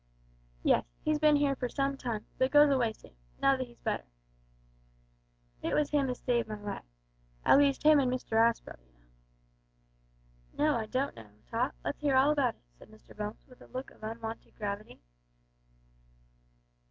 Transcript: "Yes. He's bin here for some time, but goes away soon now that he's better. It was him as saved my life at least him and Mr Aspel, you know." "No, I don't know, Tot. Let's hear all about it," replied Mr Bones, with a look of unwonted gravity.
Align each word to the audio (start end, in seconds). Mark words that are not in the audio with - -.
"Yes. 0.63 0.87
He's 1.03 1.19
bin 1.19 1.35
here 1.35 1.55
for 1.55 1.69
some 1.69 1.95
time, 1.95 2.25
but 2.39 2.49
goes 2.49 2.71
away 2.71 2.91
soon 2.93 3.13
now 3.39 3.55
that 3.55 3.67
he's 3.67 3.77
better. 3.81 4.07
It 5.61 5.75
was 5.75 5.91
him 5.91 6.09
as 6.09 6.17
saved 6.17 6.47
my 6.49 6.59
life 6.59 6.85
at 7.45 7.59
least 7.59 7.83
him 7.83 7.99
and 7.99 8.11
Mr 8.11 8.35
Aspel, 8.37 8.79
you 8.79 8.97
know." 10.57 10.71
"No, 10.71 10.75
I 10.75 10.87
don't 10.87 11.15
know, 11.15 11.29
Tot. 11.51 11.75
Let's 11.85 12.01
hear 12.01 12.15
all 12.15 12.31
about 12.31 12.55
it," 12.55 12.63
replied 12.79 12.99
Mr 12.99 13.15
Bones, 13.15 13.45
with 13.47 13.61
a 13.61 13.67
look 13.67 13.91
of 13.91 14.01
unwonted 14.01 14.55
gravity. 14.55 14.99